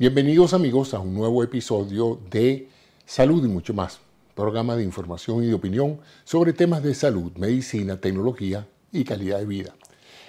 Bienvenidos 0.00 0.54
amigos 0.54 0.94
a 0.94 0.98
un 0.98 1.12
nuevo 1.12 1.44
episodio 1.44 2.18
de 2.30 2.70
Salud 3.04 3.44
y 3.44 3.48
mucho 3.48 3.74
más, 3.74 4.00
programa 4.34 4.74
de 4.74 4.82
información 4.82 5.44
y 5.44 5.48
de 5.48 5.52
opinión 5.52 6.00
sobre 6.24 6.54
temas 6.54 6.82
de 6.82 6.94
salud, 6.94 7.32
medicina, 7.36 8.00
tecnología 8.00 8.66
y 8.92 9.04
calidad 9.04 9.40
de 9.40 9.44
vida. 9.44 9.74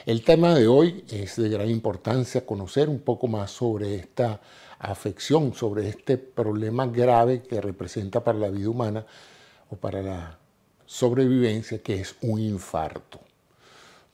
El 0.05 0.25
tema 0.25 0.53
de 0.55 0.67
hoy 0.67 1.05
es 1.09 1.37
de 1.37 1.47
gran 1.47 1.69
importancia 1.69 2.45
conocer 2.45 2.89
un 2.89 2.99
poco 2.99 3.29
más 3.29 3.51
sobre 3.51 3.95
esta 3.95 4.41
afección, 4.77 5.53
sobre 5.53 5.87
este 5.87 6.17
problema 6.17 6.85
grave 6.87 7.41
que 7.41 7.61
representa 7.61 8.21
para 8.25 8.39
la 8.39 8.49
vida 8.49 8.67
humana 8.67 9.05
o 9.69 9.77
para 9.77 10.01
la 10.01 10.37
sobrevivencia, 10.85 11.81
que 11.81 12.01
es 12.01 12.13
un 12.19 12.41
infarto. 12.41 13.21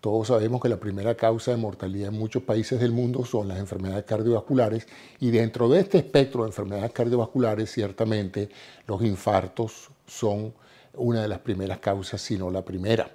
Todos 0.02 0.27
sabemos 0.27 0.61
que 0.61 0.70
la 0.70 0.79
primera 0.79 1.16
causa 1.16 1.52
de 1.52 1.57
mortalidad 1.57 2.09
en 2.09 2.20
muchos 2.20 2.43
países 2.43 2.80
del 2.80 2.91
mundo 2.91 3.25
son 3.25 3.48
las 3.48 3.57
enfermedades 3.57 4.05
cardiovasculares 4.05 4.88
y 5.20 5.31
dentro 5.31 5.68
de 5.70 5.80
este 5.80 5.98
espectro 5.98 6.44
de 6.44 6.49
enfermedades 6.49 6.91
cardiovasculares 6.91 7.72
ciertamente 7.72 8.49
los 8.86 9.02
infartos 9.02 9.89
son 10.05 10.53
una 10.94 11.23
de 11.23 11.27
las 11.27 11.39
primeras 11.39 11.80
causas, 11.80 12.22
si 12.22 12.38
no 12.38 12.52
la 12.52 12.63
primera. 12.63 13.09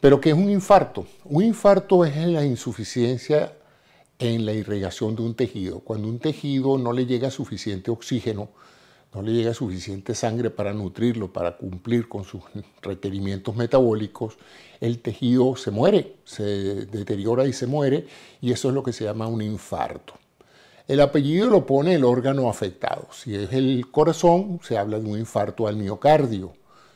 Pero 0.00 0.20
¿qué 0.20 0.30
es 0.30 0.36
un 0.36 0.50
infarto? 0.50 1.06
Un 1.24 1.44
infarto 1.44 2.04
es 2.04 2.16
la 2.26 2.44
insuficiencia 2.44 3.52
en 4.18 4.44
la 4.44 4.52
irrigación 4.52 5.14
de 5.14 5.22
un 5.22 5.34
tejido. 5.34 5.80
Cuando 5.80 6.08
un 6.08 6.18
tejido 6.18 6.76
no 6.76 6.92
le 6.92 7.06
llega 7.06 7.30
suficiente 7.30 7.90
oxígeno, 7.90 8.48
no 9.14 9.22
le 9.22 9.32
llega 9.32 9.54
suficiente 9.54 10.14
sangre 10.14 10.50
para 10.50 10.72
nutrirlo, 10.72 11.32
para 11.32 11.56
cumplir 11.56 12.08
con 12.08 12.24
sus 12.24 12.42
requerimientos 12.82 13.54
metabólicos, 13.54 14.36
el 14.80 14.98
tejido 14.98 15.56
se 15.56 15.70
muere, 15.70 16.16
se 16.24 16.42
deteriora 16.42 17.46
y 17.46 17.52
se 17.52 17.66
muere, 17.66 18.06
y 18.40 18.52
eso 18.52 18.68
es 18.68 18.74
lo 18.74 18.82
que 18.82 18.92
se 18.92 19.04
llama 19.04 19.28
un 19.28 19.40
infarto. 19.40 20.14
El 20.86 21.00
apellido 21.00 21.48
lo 21.48 21.64
pone 21.64 21.94
el 21.94 22.04
órgano 22.04 22.50
afectado. 22.50 23.08
Si 23.10 23.34
es 23.34 23.52
el 23.54 23.90
corazón, 23.90 24.60
se 24.62 24.76
habla 24.76 24.98
de 24.98 25.06
un 25.06 25.18
infarto 25.18 25.66
al 25.66 25.76
miocardio, 25.76 26.52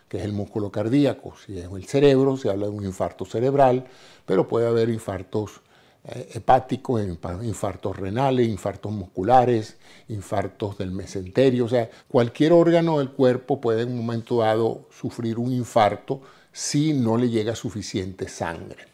que 0.09 0.19
es 0.19 0.25
el 0.25 0.33
músculo 0.33 0.71
cardíaco. 0.71 1.35
Si 1.47 1.59
es 1.59 1.69
el 1.73 1.85
cerebro, 1.87 2.37
se 2.37 2.51
habla 2.51 2.67
de 2.67 2.73
un 2.73 2.85
infarto 2.85 3.25
cerebral, 3.25 3.87
pero 4.27 4.47
puede 4.47 4.67
haber 4.67 4.91
infartos 4.91 5.63
hepáticos, 6.05 7.03
infartos 7.43 7.97
renales, 7.97 8.49
infartos 8.49 8.93
musculares, 8.93 9.77
infartos 10.09 10.79
del 10.79 10.91
mesenterio, 10.91 11.67
o 11.67 11.69
sea, 11.69 11.91
cualquier 12.09 12.53
órgano 12.53 12.99
del 12.99 13.11
cuerpo 13.11 13.61
puede 13.61 13.83
en 13.83 13.91
un 13.91 13.99
momento 13.99 14.39
dado 14.39 14.89
sufrir 14.91 15.39
un 15.39 15.53
infarto 15.53 16.23
si 16.53 16.93
no 16.93 17.17
le 17.17 17.29
llega 17.29 17.55
suficiente 17.55 18.29
sangre. 18.29 18.87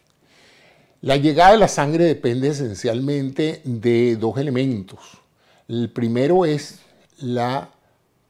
La 1.03 1.17
llegada 1.17 1.53
de 1.53 1.59
la 1.59 1.69
sangre 1.69 2.05
depende 2.05 2.49
esencialmente 2.49 3.61
de 3.65 4.17
dos 4.17 4.39
elementos. 4.39 5.01
El 5.69 5.91
primero 5.91 6.47
es 6.47 6.81
la 7.19 7.71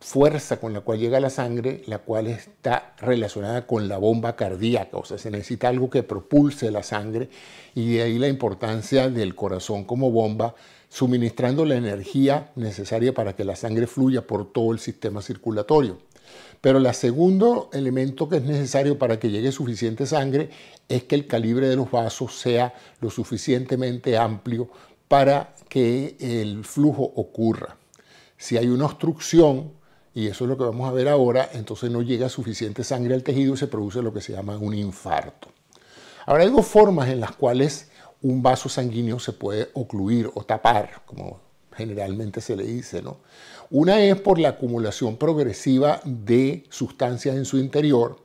fuerza 0.05 0.61
con 0.61 0.75
la 0.75 0.83
cual 0.83 0.99
llega 0.99 1.19
la 1.19 1.31
sangre, 1.31 1.83
la 1.87 1.97
cual 1.97 2.27
está 2.27 2.93
relacionada 2.99 3.67
con 3.67 3.89
la 3.89 3.97
bomba 3.97 4.37
cardíaca, 4.37 4.99
o 4.99 5.05
sea, 5.07 5.17
se 5.17 5.31
necesita 5.31 5.69
algo 5.69 5.89
que 5.89 6.03
propulse 6.03 6.71
la 6.71 6.83
sangre 6.83 7.31
y 7.75 7.95
de 7.95 8.03
ahí 8.03 8.19
la 8.19 8.29
importancia 8.29 9.09
del 9.09 9.35
corazón 9.35 9.85
como 9.85 10.11
bomba, 10.11 10.55
suministrando 10.91 11.65
la 11.65 11.77
energía 11.77 12.51
necesaria 12.55 13.15
para 13.15 13.35
que 13.35 13.45
la 13.45 13.57
sangre 13.57 13.87
fluya 13.87 14.27
por 14.27 14.53
todo 14.53 14.73
el 14.73 14.79
sistema 14.79 15.23
circulatorio. 15.23 15.97
Pero 16.61 16.77
el 16.77 16.95
segundo 16.95 17.71
elemento 17.73 18.29
que 18.29 18.37
es 18.37 18.43
necesario 18.43 18.99
para 18.99 19.19
que 19.19 19.31
llegue 19.31 19.53
suficiente 19.53 20.05
sangre 20.05 20.51
es 20.87 21.05
que 21.05 21.15
el 21.15 21.27
calibre 21.27 21.67
de 21.67 21.77
los 21.77 21.91
vasos 21.91 22.39
sea 22.39 22.75
lo 23.01 23.09
suficientemente 23.09 24.19
amplio 24.19 24.69
para 25.09 25.55
que 25.71 26.15
el 26.21 26.63
flujo 26.63 27.05
ocurra. 27.17 27.79
Si 28.37 28.59
hay 28.59 28.69
una 28.69 28.85
obstrucción, 28.85 29.73
y 30.15 30.29
eso 30.29 30.45
es 30.45 30.49
lo 30.51 30.57
que 30.57 30.65
vamos 30.65 30.89
a 30.89 30.93
ver 30.93 31.09
ahora, 31.09 31.51
entonces 31.53 31.91
no 31.91 32.01
llega 32.03 32.29
suficiente 32.29 32.85
sangre 32.85 33.15
al 33.15 33.25
tejido 33.25 33.55
y 33.55 33.57
se 33.57 33.67
produce 33.67 34.01
lo 34.01 34.15
que 34.15 34.21
se 34.21 34.33
llama 34.33 34.57
un 34.57 34.75
infarto. 34.75 35.49
Ahora 36.27 36.45
hay 36.45 36.51
dos 36.51 36.67
formas 36.67 37.09
en 37.09 37.21
las 37.21 37.33
cuales 37.33 37.89
un 38.23 38.43
vaso 38.43 38.69
sanguíneo 38.69 39.19
se 39.19 39.33
puede 39.33 39.71
ocluir 39.75 40.31
o 40.35 40.45
tapar, 40.45 41.03
como 41.05 41.41
generalmente 41.77 42.41
se 42.41 42.57
le 42.57 42.65
dice. 42.65 43.03
¿no? 43.03 43.19
Una 43.71 44.01
es 44.01 44.19
por 44.21 44.39
la 44.39 44.51
acumulación 44.51 45.17
progresiva 45.17 46.01
de 46.05 46.65
sustancias 46.71 47.37
en 47.37 47.45
su 47.45 47.59
interior. 47.59 48.19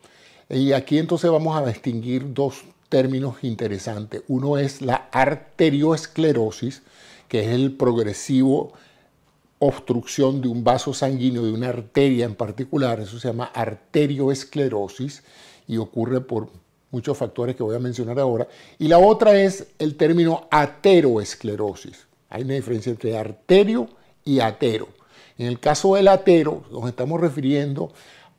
Y 0.48 0.72
aquí 0.72 0.98
entonces 0.98 1.30
vamos 1.30 1.58
a 1.58 1.66
distinguir 1.66 2.34
dos 2.34 2.64
términos 2.88 3.44
interesantes. 3.44 4.24
Uno 4.28 4.58
es 4.58 4.82
la 4.82 5.10
arterioesclerosis, 5.12 6.82
que 7.28 7.42
es 7.42 7.48
el 7.48 7.74
progresivo 7.74 8.74
obstrucción 9.60 10.42
de 10.42 10.48
un 10.48 10.64
vaso 10.64 10.94
sanguíneo, 10.94 11.46
de 11.46 11.52
una 11.52 11.70
arteria 11.70 12.26
en 12.26 12.36
particular, 12.36 13.00
eso 13.00 13.20
se 13.20 13.28
llama 13.28 13.52
arterioesclerosis 13.54 15.24
y 15.68 15.78
ocurre 15.78 16.22
por 16.22 16.50
muchos 16.92 17.18
factores 17.18 17.56
que 17.56 17.64
voy 17.64 17.76
a 17.76 17.80
mencionar 17.80 18.20
ahora. 18.20 18.48
Y 18.80 18.88
la 18.88 18.98
otra 18.98 19.40
es 19.40 19.68
el 19.78 19.96
término 19.96 20.48
ateroesclerosis. 20.50 22.08
Hay 22.30 22.44
una 22.44 22.54
diferencia 22.54 22.90
entre 22.90 23.18
arterio 23.18 23.90
y 24.24 24.40
atero. 24.40 24.88
En 25.38 25.48
el 25.48 25.60
caso 25.60 25.96
del 25.96 26.08
atero, 26.08 26.64
nos 26.72 26.88
estamos 26.88 27.20
refiriendo 27.20 27.92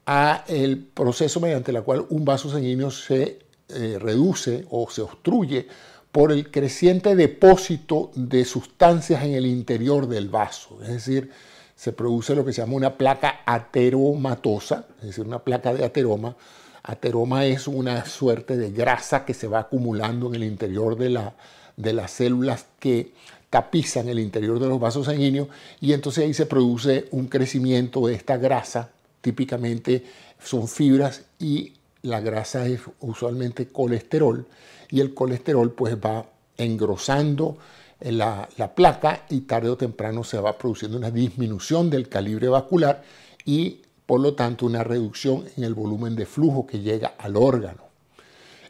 a 0.07 0.45
el 0.49 0.79
proceso 0.79 1.41
mediante 1.41 1.71
el 1.71 1.83
cual 1.83 2.07
un 2.09 2.25
vaso 2.25 2.51
sanguíneo 2.51 2.91
se 2.91 3.39
eh, 3.69 3.99
reduce 4.01 4.67
o 4.71 4.91
se 4.91 5.03
obstruye 5.03 5.69
por 6.13 6.33
el 6.33 6.51
creciente 6.51 7.15
depósito 7.15 8.11
de 8.15 8.45
sustancias 8.45 9.23
en 9.23 9.35
el 9.35 9.47
interior 9.47 10.09
del 10.09 10.29
vaso. 10.29 10.79
Es 10.83 10.89
decir, 10.89 11.31
se 11.77 11.93
produce 11.93 12.35
lo 12.35 12.45
que 12.45 12.53
se 12.53 12.61
llama 12.61 12.75
una 12.75 12.97
placa 12.97 13.41
ateromatosa, 13.47 14.87
es 15.01 15.07
decir, 15.07 15.27
una 15.27 15.39
placa 15.39 15.73
de 15.73 15.85
ateroma. 15.85 16.37
Ateroma 16.83 17.47
es 17.47 17.69
una 17.69 18.05
suerte 18.07 18.57
de 18.57 18.71
grasa 18.71 19.25
que 19.25 19.35
se 19.35 19.47
va 19.47 19.61
acumulando 19.61 20.29
en 20.29 20.35
el 20.35 20.45
interior 20.45 20.97
de, 20.97 21.11
la, 21.11 21.35
de 21.77 21.93
las 21.93 22.11
células 22.11 22.67
que 22.79 23.13
tapizan 23.49 24.09
el 24.09 24.19
interior 24.19 24.59
de 24.59 24.69
los 24.69 24.81
vasos 24.81 25.07
sanguíneos 25.07 25.49
y 25.81 25.93
entonces 25.93 26.25
ahí 26.25 26.35
se 26.35 26.47
produce 26.47 27.07
un 27.11 27.27
crecimiento 27.27 28.07
de 28.07 28.15
esta 28.15 28.37
grasa, 28.37 28.91
típicamente 29.21 30.05
son 30.43 30.69
fibras 30.69 31.23
y 31.39 31.75
la 32.03 32.21
grasa 32.21 32.67
es 32.67 32.81
usualmente 33.01 33.69
colesterol 33.69 34.47
y 34.91 35.01
el 35.01 35.15
colesterol 35.15 35.73
pues 35.73 35.97
va 35.97 36.27
engrosando 36.57 37.59
la, 38.01 38.49
la, 38.57 38.75
placa 38.75 39.25
y 39.29 39.43
tarde 39.43 39.69
o 39.69 39.77
temprano 39.77 40.25
se 40.25 40.39
va 40.39 40.57
produciendo 40.57 40.97
una 40.97 41.11
disminución 41.11 41.91
del 41.91 42.09
calibre 42.09 42.49
vascular 42.49 43.03
y 43.45 43.81
por 44.07 44.21
lo 44.21 44.35
tanto 44.35 44.67
una 44.67 44.83
reducción 44.83 45.45
en 45.57 45.65
el 45.65 45.75
volumen 45.75 46.17
de 46.17 46.27
flujo 46.27 46.67
que 46.67 46.81
llega 46.81 47.15
al 47.19 47.37
órgano. 47.37 47.83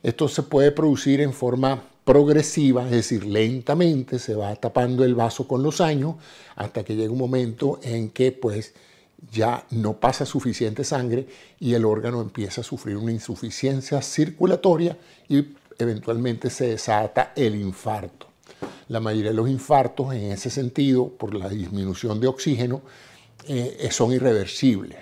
Esto 0.03 0.28
se 0.28 0.42
puede 0.42 0.72
producir 0.72 1.20
en 1.20 1.32
forma 1.32 1.82
progresiva, 2.04 2.84
es 2.87 2.91
decir, 2.91 3.25
lentamente 3.25 4.19
se 4.19 4.34
va 4.34 4.54
tapando 4.56 5.04
el 5.04 5.14
vaso 5.14 5.47
con 5.47 5.62
los 5.62 5.81
años 5.81 6.16
hasta 6.56 6.82
que 6.82 6.97
llega 6.97 7.12
un 7.12 7.19
momento 7.19 7.78
en 7.82 8.10
que 8.10 8.32
pues 8.32 8.75
ya 9.31 9.64
no 9.70 9.94
pasa 10.00 10.25
suficiente 10.25 10.82
sangre 10.82 11.26
y 11.58 11.75
el 11.75 11.84
órgano 11.84 12.20
empieza 12.20 12.62
a 12.62 12.64
sufrir 12.64 12.97
una 12.97 13.12
insuficiencia 13.12 14.00
circulatoria 14.00 14.97
y 15.28 15.44
eventualmente 15.84 16.50
se 16.50 16.68
desata 16.68 17.32
el 17.36 17.54
infarto. 17.54 18.26
La 18.88 19.00
mayoría 19.00 19.30
de 19.30 19.36
los 19.36 19.48
infartos 19.48 20.14
en 20.14 20.32
ese 20.32 20.50
sentido, 20.50 21.08
por 21.08 21.34
la 21.34 21.48
disminución 21.48 22.20
de 22.20 22.26
oxígeno, 22.26 22.82
eh, 23.46 23.88
son 23.90 24.12
irreversibles. 24.12 24.98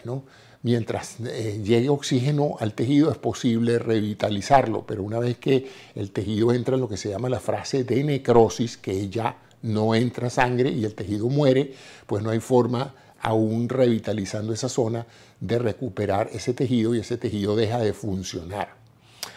Mientras 0.62 1.16
eh, 1.20 1.60
llegue 1.64 1.88
oxígeno 1.88 2.56
al 2.58 2.74
tejido 2.74 3.10
es 3.12 3.18
posible 3.18 3.78
revitalizarlo, 3.78 4.84
pero 4.86 5.02
una 5.02 5.18
vez 5.18 5.38
que 5.38 5.70
el 5.94 6.10
tejido 6.10 6.52
entra 6.52 6.74
en 6.74 6.80
lo 6.80 6.88
que 6.88 6.96
se 6.96 7.08
llama 7.08 7.28
la 7.28 7.40
frase 7.40 7.84
de 7.84 8.02
necrosis, 8.02 8.76
que 8.76 9.08
ya 9.08 9.38
no 9.62 9.94
entra 9.94 10.30
sangre 10.30 10.70
y 10.70 10.84
el 10.84 10.94
tejido 10.94 11.28
muere, 11.28 11.74
pues 12.06 12.22
no 12.22 12.30
hay 12.30 12.40
forma, 12.40 12.94
aún 13.20 13.68
revitalizando 13.68 14.52
esa 14.52 14.68
zona, 14.68 15.06
de 15.40 15.58
recuperar 15.58 16.28
ese 16.32 16.54
tejido 16.54 16.94
y 16.94 17.00
ese 17.00 17.16
tejido 17.16 17.54
deja 17.54 17.78
de 17.78 17.92
funcionar. 17.92 18.76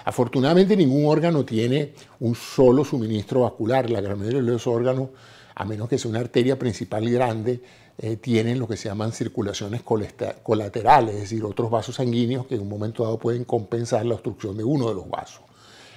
Afortunadamente 0.05 0.75
ningún 0.75 1.05
órgano 1.05 1.45
tiene 1.45 1.93
un 2.19 2.35
solo 2.35 2.83
suministro 2.83 3.41
vascular. 3.41 3.89
La 3.89 4.01
gran 4.01 4.17
mayoría 4.17 4.41
de 4.41 4.47
los 4.47 4.67
órganos, 4.67 5.09
a 5.55 5.65
menos 5.65 5.87
que 5.89 5.97
sea 5.97 6.09
una 6.09 6.19
arteria 6.19 6.57
principal 6.57 7.09
grande, 7.09 7.61
eh, 7.97 8.15
tienen 8.15 8.57
lo 8.57 8.67
que 8.67 8.77
se 8.77 8.89
llaman 8.89 9.11
circulaciones 9.11 9.83
colaterales, 9.83 11.15
es 11.15 11.21
decir, 11.21 11.43
otros 11.43 11.69
vasos 11.69 11.95
sanguíneos 11.95 12.47
que 12.47 12.55
en 12.55 12.61
un 12.61 12.69
momento 12.69 13.03
dado 13.03 13.19
pueden 13.19 13.43
compensar 13.43 14.05
la 14.05 14.15
obstrucción 14.15 14.57
de 14.57 14.63
uno 14.63 14.89
de 14.89 14.95
los 14.95 15.07
vasos. 15.09 15.41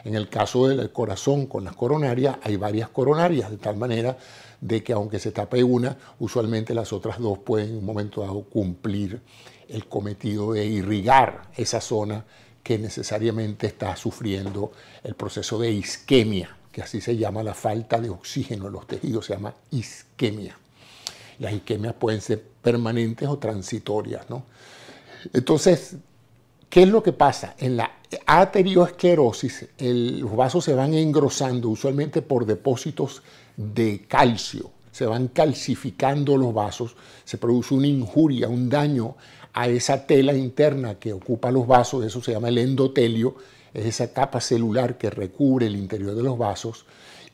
En 0.05 0.15
el 0.15 0.29
caso 0.29 0.69
del 0.69 0.93
corazón 0.93 1.47
con 1.47 1.65
las 1.65 1.75
coronarias, 1.75 2.37
hay 2.43 2.57
varias 2.57 2.91
coronarias, 2.91 3.51
de 3.51 3.57
tal 3.57 3.79
manera 3.79 4.19
de 4.61 4.83
que 4.83 4.93
aunque 4.93 5.19
se 5.19 5.33
tape 5.33 5.65
una, 5.65 5.97
usualmente 6.19 6.75
las 6.75 6.93
otras 6.93 7.19
dos 7.19 7.39
pueden 7.39 7.71
en 7.71 7.77
un 7.79 7.87
momento 7.87 8.21
dado 8.21 8.43
cumplir 8.43 9.23
el 9.69 9.87
cometido 9.87 10.53
de 10.53 10.67
irrigar 10.67 11.51
esa 11.57 11.81
zona 11.81 12.27
que 12.65 12.79
necesariamente 12.79 13.67
está 13.67 13.95
sufriendo 13.95 14.73
el 15.05 15.15
proceso 15.15 15.59
de 15.59 15.71
isquemia, 15.71 16.57
que 16.73 16.83
así 16.83 17.01
se 17.01 17.17
llama 17.17 17.43
la 17.43 17.55
falta 17.55 18.01
de 18.01 18.09
oxígeno 18.09 18.67
en 18.67 18.73
los 18.73 18.87
tejidos, 18.87 19.27
se 19.27 19.35
llama 19.35 19.55
isquemia. 19.71 20.57
Las 21.39 21.53
isquemias 21.53 21.95
pueden 21.95 22.23
ser 22.23 22.43
permanentes 22.63 23.29
o 23.29 23.39
transitorias. 23.39 24.29
¿no? 24.31 24.45
Entonces, 25.35 25.97
¿qué 26.71 26.85
es 26.85 26.89
lo 26.89 27.03
que 27.03 27.13
pasa? 27.13 27.55
En 27.59 27.77
la 27.77 27.99
aterioesclerosis, 28.27 29.67
los 29.79 30.35
vasos 30.35 30.65
se 30.65 30.75
van 30.75 30.95
engrosando 30.95 31.69
usualmente 31.69 32.23
por 32.23 32.47
depósitos 32.47 33.23
de 33.57 34.07
calcio. 34.09 34.71
Se 34.91 35.05
van 35.05 35.29
calcificando 35.29 36.37
los 36.37 36.55
vasos, 36.55 36.97
se 37.25 37.37
produce 37.37 37.75
una 37.75 37.89
injuria, 37.89 38.49
un 38.49 38.71
daño 38.71 39.17
a 39.55 39.69
esa 39.69 40.07
tela 40.07 40.35
interna 40.35 40.97
que 40.97 41.13
ocupa 41.13 41.51
los 41.51 41.67
vasos, 41.67 42.05
eso 42.05 42.21
se 42.21 42.33
llama 42.33 42.49
el 42.49 42.59
endotelio, 42.59 43.37
es 43.73 43.87
esa 43.87 44.13
capa 44.13 44.41
celular 44.41 44.99
que 44.99 45.11
recubre 45.11 45.67
el 45.67 45.77
interior 45.77 46.15
de 46.15 46.23
los 46.23 46.37
vasos, 46.37 46.85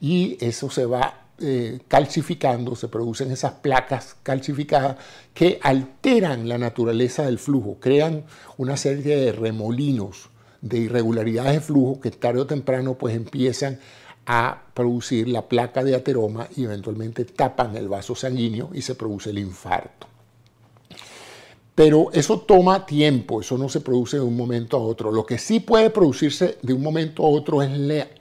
y 0.01 0.37
eso 0.41 0.71
se 0.71 0.85
va 0.87 1.25
eh, 1.39 1.81
calcificando, 1.89 2.77
se 2.77 2.89
producen 2.89 3.31
esas 3.31 3.53
placas 3.53 4.17
calcificadas 4.23 4.99
que 5.33 5.59
alteran 5.63 6.49
la 6.49 6.59
naturaleza 6.59 7.25
del 7.25 7.39
flujo, 7.39 7.79
crean 7.81 8.25
una 8.59 8.77
serie 8.77 9.17
de 9.17 9.33
remolinos, 9.33 10.29
de 10.61 10.79
irregularidades 10.79 11.55
de 11.55 11.61
flujo 11.61 12.03
que 12.03 12.11
tarde 12.11 12.41
o 12.41 12.47
temprano 12.47 12.99
pues 12.99 13.17
empiezan 13.17 13.79
a 14.27 14.65
producir 14.75 15.29
la 15.29 15.49
placa 15.49 15.83
de 15.83 15.95
ateroma 15.95 16.47
y 16.55 16.65
eventualmente 16.65 17.25
tapan 17.25 17.75
el 17.75 17.89
vaso 17.89 18.15
sanguíneo 18.15 18.69
y 18.75 18.83
se 18.83 18.95
produce 18.95 19.31
el 19.31 19.39
infarto. 19.39 20.10
Pero 21.75 22.11
eso 22.13 22.41
toma 22.41 22.85
tiempo, 22.85 23.41
eso 23.41 23.57
no 23.57 23.69
se 23.69 23.81
produce 23.81 24.19
de 24.19 24.23
un 24.23 24.37
momento 24.37 24.77
a 24.77 24.81
otro. 24.81 25.13
Lo 25.13 25.25
que 25.25 25.39
sí 25.39 25.61
puede 25.61 25.91
producirse 25.91 26.59
de 26.63 26.73
un 26.73 26.83
momento 26.83 27.25
a 27.25 27.29
otro 27.29 27.63
es 27.63 27.71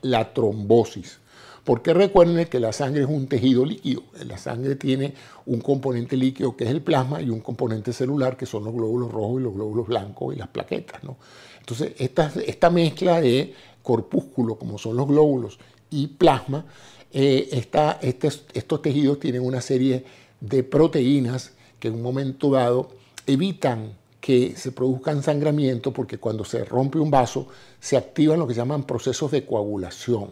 la, 0.02 0.32
trombosis. 0.32 1.18
Porque 1.64 1.92
recuerden 1.92 2.46
que 2.46 2.58
la 2.58 2.72
sangre 2.72 3.02
es 3.02 3.08
un 3.08 3.26
tejido 3.26 3.64
líquido. 3.64 4.02
La 4.26 4.38
sangre 4.38 4.76
tiene 4.76 5.14
un 5.46 5.60
componente 5.60 6.16
líquido 6.16 6.56
que 6.56 6.64
es 6.64 6.70
el 6.70 6.80
plasma 6.80 7.20
y 7.20 7.28
un 7.28 7.40
componente 7.40 7.92
celular 7.92 8.36
que 8.36 8.46
son 8.46 8.64
los 8.64 8.72
glóbulos 8.72 9.10
rojos 9.10 9.40
y 9.40 9.44
los 9.44 9.54
glóbulos 9.54 9.86
blancos 9.86 10.34
y 10.34 10.38
las 10.38 10.48
plaquetas. 10.48 11.04
¿no? 11.04 11.18
Entonces, 11.58 11.92
esta, 11.98 12.70
mezcla 12.70 13.20
de 13.20 13.54
corpúsculo, 13.82 14.56
como 14.56 14.78
son 14.78 14.96
los 14.96 15.06
glóbulos, 15.06 15.58
y 15.90 16.06
plasma, 16.06 16.64
eh, 17.12 17.66
estos 18.00 18.82
tejidos 18.82 19.20
tienen 19.20 19.42
una 19.42 19.60
serie 19.60 20.04
de 20.40 20.62
proteínas 20.62 21.52
que 21.78 21.88
en 21.88 21.94
un 21.94 22.02
momento 22.02 22.50
dado 22.50 22.90
evitan 23.26 23.94
que 24.20 24.54
se 24.56 24.72
produzcan 24.72 25.22
sangramiento 25.22 25.92
porque 25.92 26.18
cuando 26.18 26.44
se 26.44 26.64
rompe 26.64 26.98
un 26.98 27.10
vaso 27.10 27.48
se 27.80 27.96
activan 27.96 28.38
lo 28.38 28.46
que 28.46 28.54
llaman 28.54 28.84
procesos 28.84 29.30
de 29.30 29.46
coagulación. 29.46 30.30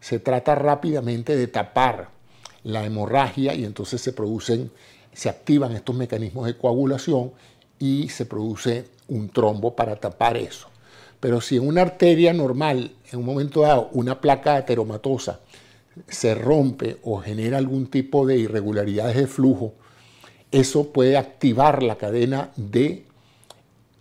Se 0.00 0.18
trata 0.20 0.54
rápidamente 0.54 1.36
de 1.36 1.48
tapar 1.48 2.10
la 2.62 2.84
hemorragia 2.84 3.54
y 3.54 3.64
entonces 3.64 4.00
se 4.00 4.12
producen, 4.12 4.70
se 5.12 5.28
activan 5.28 5.72
estos 5.72 5.96
mecanismos 5.96 6.46
de 6.46 6.56
coagulación 6.56 7.32
y 7.78 8.08
se 8.08 8.26
produce 8.26 8.86
un 9.08 9.28
trombo 9.28 9.74
para 9.74 9.96
tapar 9.96 10.36
eso. 10.36 10.68
Pero 11.20 11.40
si 11.40 11.56
en 11.56 11.66
una 11.66 11.82
arteria 11.82 12.32
normal, 12.32 12.92
en 13.10 13.18
un 13.18 13.24
momento 13.24 13.62
dado, 13.62 13.88
una 13.92 14.20
placa 14.20 14.56
ateromatosa 14.56 15.40
se 16.08 16.34
rompe 16.34 16.98
o 17.02 17.20
genera 17.20 17.58
algún 17.58 17.86
tipo 17.86 18.26
de 18.26 18.36
irregularidades 18.36 19.16
de 19.16 19.26
flujo, 19.26 19.74
eso 20.50 20.92
puede 20.92 21.16
activar 21.16 21.82
la 21.82 21.96
cadena 21.96 22.50
de 22.56 23.04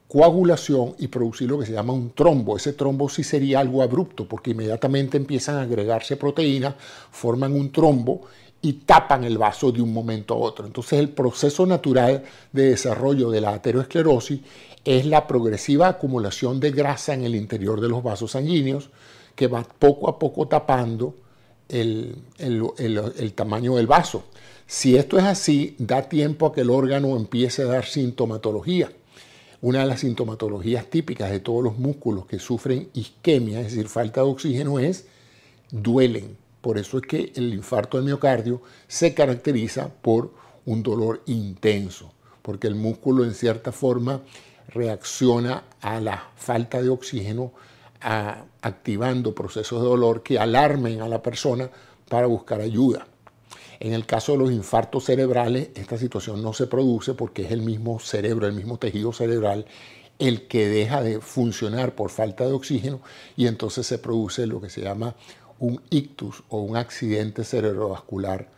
coagulación 0.08 0.96
y 1.00 1.08
producir 1.08 1.50
lo 1.50 1.60
que 1.60 1.66
se 1.66 1.74
llama 1.74 1.94
un 1.94 2.12
trombo. 2.12 2.56
Ese 2.56 2.74
trombo 2.74 3.10
sí 3.10 3.24
sería 3.24 3.60
algo 3.60 3.82
abrupto 3.82 4.28
porque 4.28 4.52
inmediatamente 4.52 5.18
empiezan 5.18 5.58
a 5.58 5.64
agregarse 5.64 6.16
proteínas, 6.16 6.76
forman 7.12 7.54
un 7.54 7.72
trombo 7.72 8.22
y 8.62 8.74
tapan 8.74 9.24
el 9.24 9.38
vaso 9.38 9.72
de 9.72 9.82
un 9.82 9.94
momento 9.94 10.34
a 10.34 10.38
otro. 10.38 10.66
Entonces 10.66 11.00
el 11.00 11.10
proceso 11.10 11.66
natural 11.66 12.24
de 12.52 12.70
desarrollo 12.70 13.30
de 13.30 13.42
la 13.42 13.54
ateroesclerosis 13.54 14.40
es 14.84 15.06
la 15.06 15.28
progresiva 15.28 15.88
acumulación 15.88 16.60
de 16.60 16.72
grasa 16.72 17.14
en 17.14 17.26
el 17.26 17.36
interior 17.36 17.82
de 17.82 17.90
los 17.90 18.02
vasos 18.02 18.32
sanguíneos 18.32 18.90
que 19.36 19.48
va 19.48 19.64
poco 19.64 20.10
a 20.10 20.18
poco 20.18 20.48
tapando 20.48 21.16
el, 21.68 22.16
tamaño 23.36 23.76
del 23.76 23.88
vaso. 23.88 24.26
Si 24.68 24.98
esto 24.98 25.20
es 25.20 25.26
así, 25.26 25.76
da 25.78 26.10
tiempo 26.10 26.48
a 26.48 26.54
que 26.54 26.62
el 26.62 26.72
órgano 26.72 27.16
empiece 27.16 27.62
a 27.62 27.66
dar 27.66 27.86
sintomatología. 27.86 28.92
Una 29.62 29.82
de 29.82 29.86
las 29.86 30.00
sintomatologías 30.00 30.88
típicas 30.88 31.30
de 31.30 31.40
todos 31.40 31.64
los 31.64 31.78
músculos 31.78 32.26
que 32.26 32.40
sufren 32.40 32.90
isquemia, 32.94 33.60
es 33.60 33.68
decir, 33.68 33.88
falta 33.88 34.22
de 34.22 34.28
oxígeno, 34.28 34.80
es 34.80 35.06
duelen. 35.70 36.36
Por 36.62 36.80
eso 36.80 36.98
es 36.98 37.04
que 37.04 37.32
el 37.36 37.54
infarto 37.54 37.98
del 37.98 38.08
miocardio 38.08 38.62
se 38.88 39.14
caracteriza 39.14 39.90
por 39.90 40.34
un 40.66 40.82
dolor 40.82 41.22
intenso, 41.28 42.12
porque 42.42 42.66
el 42.66 42.74
músculo 42.74 43.24
en 43.24 43.36
cierta 43.36 43.72
forma 43.72 44.22
reacciona 44.70 45.64
a 45.80 46.00
la 46.00 46.32
falta 46.36 46.82
de 46.82 46.90
oxígeno 46.90 47.54
activando 48.02 49.36
procesos 49.36 49.82
de 49.82 49.88
dolor 49.88 50.24
que 50.24 50.40
alarmen 50.40 51.02
a 51.02 51.08
la 51.08 51.22
persona 51.22 51.70
para 52.10 52.26
buscar 52.26 52.62
ayuda. 52.62 53.08
En 53.80 53.94
el 53.94 54.06
caso 54.06 54.34
de 54.34 54.38
los 54.40 54.52
infartos 54.52 55.06
cerebrales, 55.06 55.70
esta 55.76 55.98
situación 55.98 56.42
no 56.42 56.54
se 56.54 56.68
produce 56.68 57.14
porque 57.14 57.44
es 57.44 57.52
el 57.52 57.62
mismo 57.62 58.00
cerebro, 58.00 58.48
el 58.48 58.54
mismo 58.54 58.78
tejido 58.78 59.12
cerebral 59.14 59.66
el 60.20 60.48
que 60.48 60.68
deja 60.68 61.02
de 61.02 61.20
funcionar 61.20 61.96
por 61.96 62.10
falta 62.10 62.46
de 62.46 62.54
oxígeno 62.54 63.02
y 63.36 63.48
entonces 63.48 63.86
se 63.86 63.98
produce 63.98 64.48
lo 64.48 64.62
que 64.62 64.70
se 64.70 64.82
llama 64.82 65.16
un 65.60 65.82
ictus 65.90 66.44
o 66.50 66.60
un 66.60 66.78
accidente 66.78 67.44
cerebrovascular, 67.44 68.50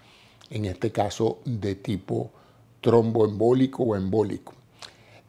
en 0.49 0.65
este 0.65 0.91
caso 0.91 1.39
de 1.45 1.75
tipo 1.75 2.31
tromboembólico 2.81 3.83
o 3.83 3.95
embólico. 3.95 4.53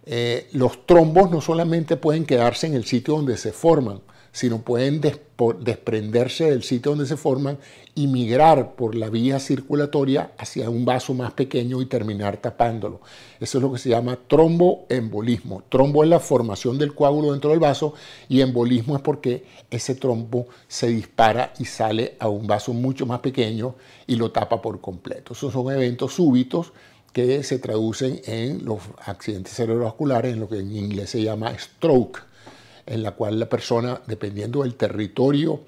Eh, 0.05 0.49
los 0.53 0.87
trombos 0.87 1.31
no 1.31 1.41
solamente 1.41 1.97
pueden 1.97 2.25
quedarse 2.25 2.67
en 2.67 2.75
el 2.75 2.85
sitio 2.85 3.15
donde 3.15 3.37
se 3.37 3.53
forman, 3.53 4.01
sino 4.33 4.63
pueden 4.63 5.01
desprenderse 5.01 6.51
del 6.51 6.63
sitio 6.63 6.93
donde 6.93 7.07
se 7.07 7.17
forman 7.17 7.59
y 7.95 8.07
migrar 8.07 8.75
por 8.77 8.95
la 8.95 9.09
vía 9.09 9.41
circulatoria 9.41 10.33
hacia 10.39 10.71
un 10.71 10.85
vaso 10.85 11.15
más 11.15 11.33
pequeño 11.33 11.81
y 11.81 11.87
terminar 11.87 12.37
tapándolo. 12.37 13.01
Eso 13.41 13.59
es 13.59 13.63
lo 13.63 13.73
que 13.73 13.79
se 13.79 13.89
llama 13.89 14.19
tromboembolismo. 14.29 15.65
Trombo 15.69 16.05
es 16.05 16.11
la 16.11 16.21
formación 16.21 16.79
del 16.79 16.95
coágulo 16.95 17.33
dentro 17.33 17.51
del 17.51 17.59
vaso 17.59 17.95
y 18.29 18.41
embolismo 18.41 18.97
es 18.97 19.03
porque 19.03 19.45
ese 19.71 19.95
trombo 19.95 20.47
se 20.69 20.89
dispara 20.89 21.53
y 21.59 21.65
sale 21.65 22.17
a 22.19 22.29
un 22.29 22.47
vaso 22.47 22.73
mucho 22.73 23.07
más 23.07 23.21
pequeño 23.21 23.75
y 24.07 24.17
lo 24.17 24.31
tapa 24.31 24.63
por 24.63 24.81
completo. 24.81 25.33
Esos 25.33 25.53
son 25.53 25.73
eventos 25.73 26.15
súbitos 26.15 26.73
que 27.13 27.43
se 27.43 27.59
traducen 27.59 28.21
en 28.27 28.65
los 28.65 28.81
accidentes 29.05 29.55
cerebrovasculares, 29.55 30.35
en 30.35 30.41
lo 30.41 30.49
que 30.49 30.59
en 30.59 30.77
inglés 30.77 31.11
se 31.11 31.23
llama 31.23 31.53
stroke 31.59 32.28
en 32.89 33.03
la 33.03 33.13
cual 33.13 33.39
la 33.39 33.49
persona, 33.49 34.01
dependiendo 34.07 34.63
del 34.63 34.75
territorio 34.75 35.61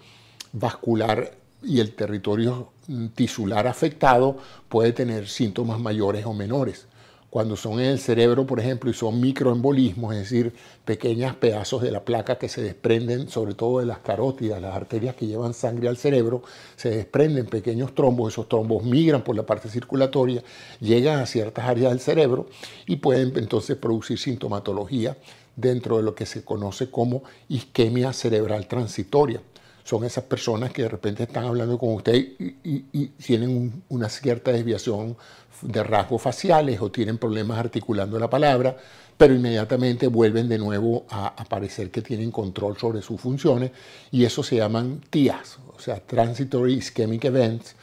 vascular 0.52 1.32
y 1.62 1.80
el 1.80 1.92
territorio 1.94 2.70
tisular 3.14 3.66
afectado, 3.66 4.38
puede 4.68 4.92
tener 4.92 5.28
síntomas 5.28 5.78
mayores 5.78 6.24
o 6.26 6.32
menores. 6.32 6.86
Cuando 7.30 7.54
son 7.54 7.74
en 7.74 7.86
el 7.86 8.00
cerebro, 8.00 8.44
por 8.44 8.58
ejemplo, 8.58 8.90
y 8.90 8.94
son 8.94 9.20
microembolismos, 9.20 10.14
es 10.14 10.20
decir, 10.22 10.52
pequeños 10.84 11.36
pedazos 11.36 11.80
de 11.80 11.92
la 11.92 12.04
placa 12.04 12.38
que 12.38 12.48
se 12.48 12.60
desprenden, 12.60 13.28
sobre 13.28 13.54
todo 13.54 13.78
de 13.78 13.86
las 13.86 14.00
carótidas, 14.00 14.60
las 14.60 14.74
arterias 14.74 15.14
que 15.14 15.28
llevan 15.28 15.54
sangre 15.54 15.88
al 15.88 15.96
cerebro, 15.96 16.42
se 16.74 16.90
desprenden 16.90 17.46
pequeños 17.46 17.94
trombos, 17.94 18.32
esos 18.32 18.48
trombos 18.48 18.82
migran 18.82 19.22
por 19.22 19.36
la 19.36 19.46
parte 19.46 19.68
circulatoria, 19.68 20.42
llegan 20.80 21.20
a 21.20 21.26
ciertas 21.26 21.66
áreas 21.66 21.92
del 21.92 22.00
cerebro 22.00 22.48
y 22.86 22.96
pueden 22.96 23.32
entonces 23.36 23.76
producir 23.76 24.18
sintomatología 24.18 25.16
dentro 25.54 25.98
de 25.98 26.02
lo 26.02 26.16
que 26.16 26.26
se 26.26 26.44
conoce 26.44 26.90
como 26.90 27.22
isquemia 27.48 28.12
cerebral 28.12 28.66
transitoria. 28.66 29.40
Son 29.84 30.04
esas 30.04 30.24
personas 30.24 30.72
que 30.72 30.82
de 30.82 30.88
repente 30.88 31.24
están 31.24 31.44
hablando 31.44 31.78
con 31.78 31.94
usted 31.94 32.14
y, 32.14 33.06
tienen 33.24 33.82
una 33.88 34.08
cierta 34.08 34.52
desviación 34.52 35.16
de 35.62 35.82
rasgos 35.82 36.22
faciales 36.22 36.80
o 36.80 36.90
tienen 36.90 37.18
problemas 37.18 37.58
articulando 37.58 38.18
la 38.18 38.30
palabra, 38.30 38.76
pero 39.16 39.34
inmediatamente 39.34 40.06
vuelven 40.06 40.48
de 40.48 40.58
nuevo 40.58 41.06
a, 41.10 41.44
parecer 41.44 41.90
que 41.90 42.02
tienen 42.02 42.30
control 42.30 42.76
sobre 42.78 43.02
sus 43.02 43.20
funciones 43.20 43.70
y 44.10 44.24
eso 44.24 44.42
se 44.42 44.56
llaman 44.56 45.00
TIAs, 45.10 45.58
o 45.76 45.80
sea, 45.80 46.00
Transitory 46.00 46.74
Ischemic 46.74 47.24
Events, 47.24 47.74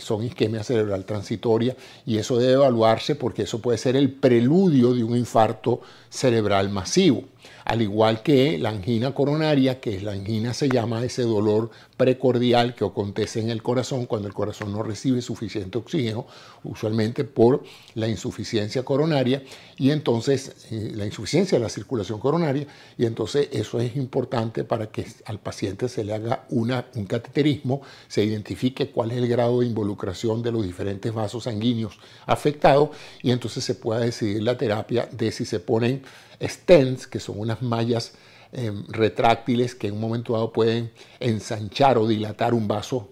son 0.00 0.24
isquemia 0.24 0.64
cerebral 0.64 1.04
transitoria 1.04 1.76
y 2.04 2.18
eso 2.18 2.36
debe 2.36 2.54
evaluarse 2.54 3.14
porque 3.14 3.42
eso 3.42 3.60
puede 3.60 3.78
ser 3.78 3.94
el 3.96 4.10
preludio 4.10 4.92
de 4.92 5.04
un 5.04 5.16
infarto 5.16 5.80
cerebral 6.10 6.68
masivo 6.68 7.24
al 7.64 7.82
igual 7.82 8.22
que 8.22 8.58
la 8.58 8.70
angina 8.70 9.14
coronaria, 9.14 9.80
que 9.80 10.00
la 10.00 10.12
angina 10.12 10.54
se 10.54 10.68
llama 10.68 11.04
ese 11.04 11.22
dolor 11.22 11.70
precordial 11.96 12.74
que 12.74 12.84
acontece 12.84 13.40
en 13.40 13.50
el 13.50 13.62
corazón 13.62 14.06
cuando 14.06 14.28
el 14.28 14.34
corazón 14.34 14.72
no 14.72 14.82
recibe 14.82 15.22
suficiente 15.22 15.78
oxígeno, 15.78 16.26
usualmente 16.62 17.24
por 17.24 17.64
la 17.94 18.08
insuficiencia 18.08 18.84
coronaria, 18.84 19.42
y 19.76 19.90
entonces 19.90 20.68
eh, 20.70 20.92
la 20.94 21.06
insuficiencia 21.06 21.58
de 21.58 21.64
la 21.64 21.70
circulación 21.70 22.20
coronaria, 22.20 22.66
y 22.98 23.06
entonces 23.06 23.48
eso 23.52 23.80
es 23.80 23.96
importante 23.96 24.64
para 24.64 24.88
que 24.88 25.06
al 25.24 25.38
paciente 25.38 25.88
se 25.88 26.04
le 26.04 26.14
haga 26.14 26.44
una, 26.50 26.86
un 26.94 27.06
cateterismo, 27.06 27.82
se 28.08 28.24
identifique 28.24 28.90
cuál 28.90 29.10
es 29.10 29.18
el 29.18 29.28
grado 29.28 29.60
de 29.60 29.66
involucración 29.66 30.42
de 30.42 30.52
los 30.52 30.64
diferentes 30.64 31.12
vasos 31.12 31.44
sanguíneos 31.44 31.98
afectados 32.26 32.90
y 33.22 33.30
entonces 33.30 33.64
se 33.64 33.74
pueda 33.74 34.00
decidir 34.00 34.42
la 34.42 34.56
terapia 34.56 35.08
de 35.10 35.32
si 35.32 35.44
se 35.44 35.60
ponen 35.60 36.02
stents, 36.40 37.06
que 37.06 37.20
son 37.20 37.38
unas 37.38 37.62
mallas 37.62 38.12
em, 38.52 38.84
retráctiles 38.88 39.74
que 39.74 39.88
en 39.88 39.94
un 39.94 40.00
momento 40.00 40.32
dado 40.34 40.52
pueden 40.52 40.92
ensanchar 41.20 41.98
o 41.98 42.06
dilatar 42.06 42.54
un 42.54 42.68
vaso 42.68 43.08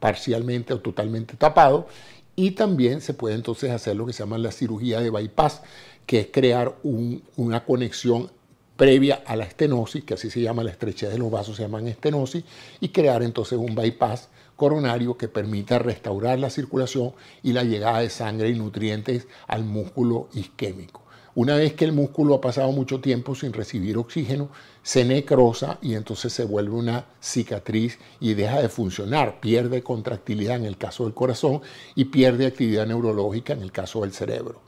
parcialmente 0.00 0.74
o 0.74 0.80
totalmente 0.80 1.36
tapado 1.36 1.88
y 2.36 2.50
también 2.50 3.00
se 3.00 3.14
puede 3.14 3.34
entonces 3.34 3.70
hacer 3.70 3.96
lo 3.96 4.06
que 4.06 4.12
se 4.12 4.20
llama 4.22 4.36
la 4.36 4.52
cirugía 4.52 5.00
de 5.00 5.10
bypass, 5.10 5.62
que 6.04 6.20
es 6.20 6.26
crear 6.30 6.76
una 6.82 7.64
conexión 7.64 8.30
previa 8.76 9.22
a 9.26 9.36
la 9.36 9.44
estenosis, 9.44 10.04
que 10.04 10.14
así 10.14 10.30
se 10.30 10.42
llama 10.42 10.62
la 10.62 10.70
estrechez 10.70 11.10
de 11.10 11.18
los 11.18 11.30
vasos, 11.30 11.56
se 11.56 11.62
llaman 11.62 11.88
estenosis, 11.88 12.44
y 12.78 12.90
crear 12.90 13.22
entonces 13.22 13.58
un 13.58 13.74
bypass 13.74 14.28
coronario 14.54 15.16
que 15.16 15.28
permita 15.28 15.78
restaurar 15.78 16.38
la 16.38 16.50
circulación 16.50 17.12
y 17.42 17.54
la 17.54 17.64
llegada 17.64 18.00
de 18.00 18.10
sangre 18.10 18.50
y 18.50 18.54
nutrientes 18.54 19.26
al 19.46 19.64
músculo 19.64 20.28
isquémico. 20.34 21.05
Una 21.36 21.56
vez 21.56 21.74
que 21.74 21.84
el 21.84 21.92
músculo 21.92 22.34
ha 22.34 22.40
pasado 22.40 22.72
mucho 22.72 22.98
tiempo 22.98 23.34
sin 23.34 23.52
recibir 23.52 23.98
oxígeno, 23.98 24.48
se 24.82 25.04
necrosa 25.04 25.78
y 25.82 25.92
entonces 25.92 26.32
se 26.32 26.46
vuelve 26.46 26.74
una 26.74 27.04
cicatriz 27.20 27.98
y 28.20 28.32
deja 28.32 28.62
de 28.62 28.70
funcionar, 28.70 29.38
pierde 29.38 29.82
contractilidad 29.82 30.56
en 30.56 30.64
el 30.64 30.78
caso 30.78 31.04
del 31.04 31.12
corazón 31.12 31.60
y 31.94 32.06
pierde 32.06 32.46
actividad 32.46 32.86
neurológica 32.86 33.52
en 33.52 33.60
el 33.60 33.70
caso 33.70 34.00
del 34.00 34.14
cerebro. 34.14 34.62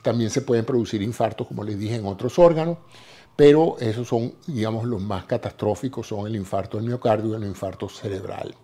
También 0.00 0.30
se 0.30 0.40
pueden 0.40 0.64
producir 0.64 1.02
infartos, 1.02 1.48
como 1.48 1.62
les 1.62 1.78
dije, 1.78 1.96
en 1.96 2.06
otros 2.06 2.38
órganos, 2.38 2.78
pero 3.36 3.76
esos 3.78 4.08
son, 4.08 4.32
digamos, 4.46 4.86
los 4.86 5.02
más 5.02 5.26
catastróficos, 5.26 6.06
son 6.06 6.26
el 6.26 6.34
infarto 6.34 6.78
del 6.78 6.86
miocardio 6.86 7.32
y 7.32 7.42
el 7.42 7.44
infarto 7.46 7.90
cerebral. 7.90 8.54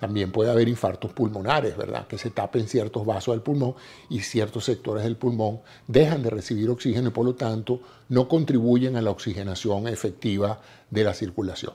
También 0.00 0.30
puede 0.30 0.50
haber 0.50 0.68
infartos 0.68 1.12
pulmonares, 1.12 1.76
¿verdad? 1.76 2.06
Que 2.06 2.18
se 2.18 2.30
tapen 2.30 2.68
ciertos 2.68 3.04
vasos 3.04 3.34
del 3.34 3.42
pulmón 3.42 3.74
y 4.08 4.20
ciertos 4.20 4.64
sectores 4.64 5.02
del 5.02 5.16
pulmón 5.16 5.60
dejan 5.88 6.22
de 6.22 6.30
recibir 6.30 6.70
oxígeno 6.70 7.08
y 7.08 7.12
por 7.12 7.24
lo 7.24 7.34
tanto 7.34 7.80
no 8.08 8.28
contribuyen 8.28 8.96
a 8.96 9.02
la 9.02 9.10
oxigenación 9.10 9.88
efectiva 9.88 10.60
de 10.90 11.04
la 11.04 11.14
circulación. 11.14 11.72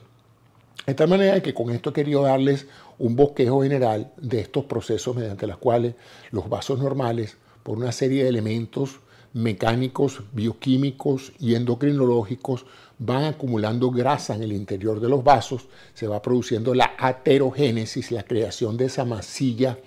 De 0.86 0.94
tal 0.94 1.10
manera 1.10 1.42
que 1.42 1.54
con 1.54 1.70
esto 1.70 1.90
he 1.90 1.94
querido 1.94 2.24
darles 2.24 2.68
un 2.98 3.16
bosquejo 3.16 3.64
general 3.64 4.12
de 4.18 4.40
estos 4.40 4.66
procesos 4.66 5.16
mediante 5.16 5.48
los 5.48 5.58
cuales 5.58 5.96
los 6.32 6.50
vasos 6.50 6.80
normales, 6.80 7.38
por 7.64 7.78
una 7.78 7.92
serie 7.92 8.24
de 8.24 8.30
elementos 8.30 9.00
mecánicos, 9.34 10.22
bioquímicos 10.32 11.34
y 11.40 11.56
endocrinológicos 11.56 12.66
van 13.00 13.26
acumulando 13.26 13.92
grasa 13.92 14.36
en 14.36 14.44
el 14.44 14.54
interior 14.54 15.00
de 15.00 15.10
los 15.10 15.24
vasos, 15.24 15.68
se 15.94 16.08
va 16.08 16.22
produciendo 16.22 16.74
la 16.74 16.94
aterogénesis, 16.98 18.12
la 18.12 18.24
creación 18.24 18.78
de 18.78 18.86
esa 18.86 19.04
masilla 19.04 19.78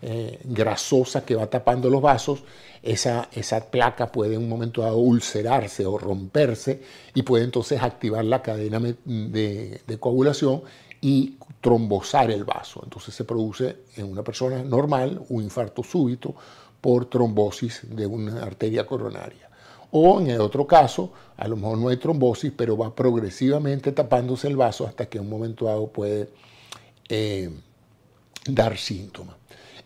eh, 0.00 0.40
grasosa 0.44 1.24
que 1.24 1.34
va 1.34 1.48
tapando 1.48 1.90
los 1.90 2.00
vasos. 2.00 2.44
Esa, 2.82 3.28
esa 3.32 3.70
placa 3.70 4.10
puede 4.10 4.34
en 4.34 4.42
un 4.42 4.48
momento 4.48 4.82
dado 4.82 4.96
ulcerarse 4.96 5.86
o 5.86 5.98
romperse 5.98 6.82
y 7.14 7.22
puede 7.22 7.44
entonces 7.44 7.80
activar 7.80 8.24
la 8.24 8.42
cadena 8.42 8.80
de, 8.80 9.80
de 9.86 9.98
coagulación 10.00 10.62
y 11.00 11.36
trombosar 11.60 12.30
el 12.30 12.44
vaso. 12.44 12.80
Entonces 12.82 13.14
se 13.14 13.24
produce 13.24 13.76
en 13.96 14.10
una 14.10 14.22
persona 14.22 14.62
normal 14.64 15.20
un 15.28 15.42
infarto 15.44 15.82
súbito 15.82 16.34
por 16.82 17.06
trombosis 17.06 17.80
de 17.88 18.04
una 18.06 18.42
arteria 18.42 18.84
coronaria. 18.84 19.48
O 19.92 20.20
en 20.20 20.28
el 20.28 20.40
otro 20.40 20.66
caso, 20.66 21.12
a 21.36 21.48
lo 21.48 21.56
mejor 21.56 21.78
no 21.78 21.88
hay 21.88 21.96
trombosis, 21.96 22.52
pero 22.54 22.76
va 22.76 22.94
progresivamente 22.94 23.92
tapándose 23.92 24.48
el 24.48 24.56
vaso 24.56 24.86
hasta 24.86 25.06
que 25.06 25.20
un 25.20 25.30
momento 25.30 25.66
dado 25.66 25.86
puede 25.86 26.28
eh, 27.08 27.50
dar 28.46 28.76
síntomas. 28.76 29.36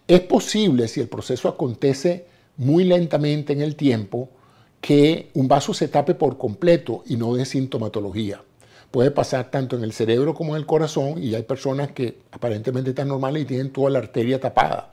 Es 0.09 0.21
posible, 0.21 0.89
si 0.89 1.01
el 1.01 1.09
proceso 1.09 1.49
acontece 1.49 2.27
muy 2.57 2.85
lentamente 2.85 3.53
en 3.53 3.61
el 3.61 3.77
tiempo, 3.77 4.31
que 4.81 5.31
un 5.35 5.49
vaso 5.49 5.75
se 5.75 5.89
tape 5.89 6.15
por 6.15 6.39
completo 6.39 7.03
y 7.07 7.17
no 7.17 7.35
dé 7.35 7.45
sintomatología. 7.45 8.41
Puede 8.91 9.11
pasar 9.11 9.51
tanto 9.51 9.77
en 9.77 9.83
el 9.83 9.93
cerebro 9.93 10.33
como 10.33 10.55
en 10.55 10.61
el 10.61 10.67
corazón 10.67 11.23
y 11.23 11.35
hay 11.35 11.43
personas 11.43 11.91
que 11.91 12.19
aparentemente 12.31 12.91
están 12.91 13.09
normales 13.09 13.43
y 13.43 13.47
tienen 13.47 13.73
toda 13.73 13.91
la 13.91 13.99
arteria 13.99 14.41
tapada. 14.41 14.93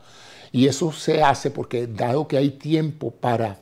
Y 0.54 0.68
eso 0.68 0.92
se 0.92 1.20
hace 1.20 1.50
porque 1.50 1.88
dado 1.88 2.28
que 2.28 2.36
hay 2.36 2.50
tiempo 2.50 3.10
para 3.10 3.58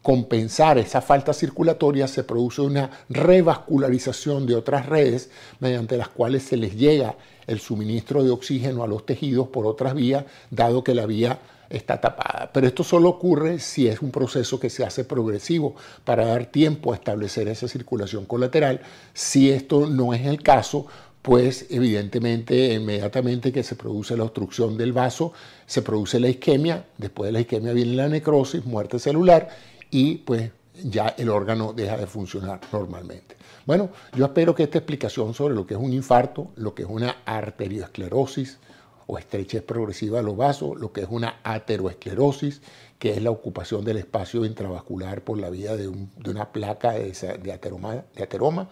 compensar 0.00 0.78
esa 0.78 1.00
falta 1.00 1.32
circulatoria, 1.32 2.06
se 2.06 2.22
produce 2.22 2.60
una 2.60 2.88
revascularización 3.08 4.46
de 4.46 4.54
otras 4.54 4.86
redes 4.86 5.28
mediante 5.58 5.96
las 5.96 6.06
cuales 6.06 6.44
se 6.44 6.56
les 6.56 6.76
llega 6.76 7.16
el 7.48 7.58
suministro 7.58 8.22
de 8.22 8.30
oxígeno 8.30 8.84
a 8.84 8.86
los 8.86 9.04
tejidos 9.04 9.48
por 9.48 9.66
otras 9.66 9.96
vías, 9.96 10.24
dado 10.52 10.84
que 10.84 10.94
la 10.94 11.06
vía 11.06 11.40
está 11.68 12.00
tapada. 12.00 12.50
Pero 12.52 12.68
esto 12.68 12.84
solo 12.84 13.08
ocurre 13.08 13.58
si 13.58 13.88
es 13.88 14.00
un 14.00 14.12
proceso 14.12 14.60
que 14.60 14.70
se 14.70 14.84
hace 14.84 15.02
progresivo 15.02 15.74
para 16.04 16.26
dar 16.26 16.46
tiempo 16.46 16.92
a 16.92 16.94
establecer 16.94 17.48
esa 17.48 17.66
circulación 17.66 18.24
colateral. 18.24 18.82
Si 19.14 19.50
esto 19.50 19.88
no 19.88 20.14
es 20.14 20.24
el 20.26 20.44
caso, 20.44 20.86
pues 21.26 21.66
evidentemente 21.70 22.74
inmediatamente 22.74 23.50
que 23.50 23.64
se 23.64 23.74
produce 23.74 24.16
la 24.16 24.22
obstrucción 24.22 24.78
del 24.78 24.92
vaso, 24.92 25.32
se 25.66 25.82
produce 25.82 26.20
la 26.20 26.28
isquemia, 26.28 26.84
después 26.98 27.26
de 27.26 27.32
la 27.32 27.40
isquemia 27.40 27.72
viene 27.72 27.96
la 27.96 28.08
necrosis, 28.08 28.64
muerte 28.64 29.00
celular 29.00 29.48
y 29.90 30.18
pues 30.18 30.52
ya 30.84 31.16
el 31.18 31.28
órgano 31.28 31.72
deja 31.72 31.96
de 31.96 32.06
funcionar 32.06 32.60
normalmente. 32.72 33.34
Bueno, 33.66 33.90
yo 34.16 34.26
espero 34.26 34.54
que 34.54 34.62
esta 34.62 34.78
explicación 34.78 35.34
sobre 35.34 35.56
lo 35.56 35.66
que 35.66 35.74
es 35.74 35.80
un 35.80 35.92
infarto, 35.92 36.52
lo 36.54 36.76
que 36.76 36.84
es 36.84 36.88
una 36.88 37.16
arteriosclerosis 37.24 38.58
o 39.06 39.18
estrechez 39.18 39.62
progresiva 39.62 40.18
de 40.18 40.24
los 40.24 40.36
vasos, 40.36 40.78
lo 40.78 40.92
que 40.92 41.02
es 41.02 41.08
una 41.10 41.40
ateroesclerosis, 41.44 42.60
que 42.98 43.10
es 43.10 43.22
la 43.22 43.30
ocupación 43.30 43.84
del 43.84 43.98
espacio 43.98 44.44
intravascular 44.44 45.22
por 45.22 45.38
la 45.38 45.50
vía 45.50 45.76
de, 45.76 45.88
una 45.88 46.52
placa 46.52 46.92
de, 46.92 47.52
ateroma, 47.52 48.04
de 48.14 48.22
ateroma, 48.22 48.70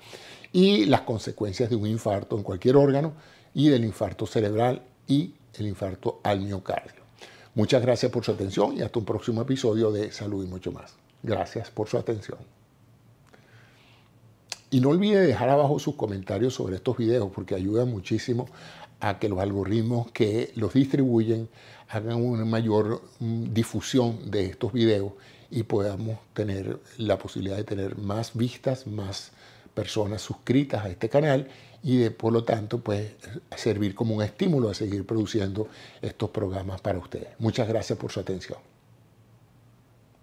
y 0.53 0.87
las 0.87 1.03
consecuencias 1.03 1.71
de 1.71 1.76
un 1.76 1.87
infarto 1.87 2.37
en 2.37 2.43
cualquier 2.43 2.76
órgano 2.76 3.12
y 3.55 3.69
del 3.69 3.85
infarto 3.85 4.26
cerebral 4.26 4.83
y 5.07 5.35
el 5.55 5.67
infarto 5.67 6.21
al 6.23 6.41
miocardio. 6.41 7.05
Muchas 7.55 7.83
gracias 7.83 8.11
por 8.11 8.25
su 8.25 8.33
atención 8.33 8.76
y 8.76 8.83
hasta 8.83 8.99
un 8.99 9.05
próximo 9.05 9.43
episodio 9.43 9.93
de 9.93 10.11
Salud 10.11 10.45
y 10.45 10.49
mucho 10.49 10.73
más. 10.73 10.95
Gracias 11.23 11.71
por 11.71 11.88
su 11.88 11.97
atención. 11.97 12.38
Y 14.71 14.81
no 14.81 14.88
olvide 14.88 15.21
dejar 15.21 15.50
abajo 15.50 15.79
sus 15.79 15.95
comentarios 15.95 16.55
sobre 16.55 16.76
estos 16.76 16.97
videos 16.97 17.31
porque 17.33 17.55
ayuda 17.55 17.85
muchísimo 17.85 18.49
a 19.04 19.18
que 19.18 19.28
los 19.28 19.38
algoritmos 19.38 20.11
que 20.12 20.50
los 20.56 20.73
distribuyen 20.73 21.49
hagan 21.88 22.23
una 22.23 22.44
mayor 22.46 23.02
mm, 23.20 23.52
difusión 23.52 24.30
de 24.30 24.46
estos 24.46 24.73
videos 24.73 25.12
y 25.50 25.62
podamos 25.64 26.18
tener 26.32 26.80
la 26.96 27.18
posibilidad 27.18 27.56
de 27.56 27.64
tener 27.64 27.99
más 27.99 28.34
vistas, 28.34 28.87
más 28.87 29.32
personas 29.75 30.23
suscritas 30.23 30.84
a 30.84 30.88
este 30.88 31.11
canal 31.11 31.49
y 31.82 31.99
de, 31.99 32.11
por 32.11 32.32
lo 32.32 32.44
tanto 32.44 32.78
pues 32.78 33.12
servir 33.56 33.94
como 33.94 34.14
un 34.14 34.23
estímulo 34.23 34.70
a 34.70 34.75
seguir 34.75 35.04
produciendo 35.04 35.68
estos 36.00 36.30
programas 36.30 36.80
para 36.80 36.99
ustedes. 36.99 37.28
Muchas 37.38 37.68
gracias 37.68 37.99
por 37.99 38.11
su 38.11 38.20
atención. 38.20 38.74